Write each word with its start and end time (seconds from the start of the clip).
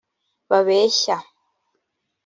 babeshya 0.49 1.15